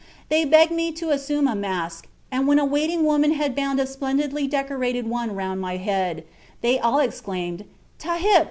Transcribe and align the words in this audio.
They 0.29 0.45
begged 0.45 0.71
me 0.71 0.91
to 0.93 1.11
assume 1.11 1.47
a 1.47 1.53
mask, 1.53 2.07
and 2.31 2.47
when 2.47 2.57
a 2.57 2.65
waiting 2.65 3.03
woman 3.05 3.33
had 3.33 3.55
bound 3.55 3.79
a 3.79 3.85
splendidly 3.85 4.47
decorated 4.47 5.05
one 5.05 5.35
round 5.35 5.61
my 5.61 5.77
head, 5.77 6.23
they 6.61 6.79
all 6.79 6.97
exclaimed: 6.97 7.65
'Tahip! 7.99 8.39